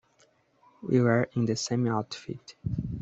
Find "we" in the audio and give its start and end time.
0.81-0.99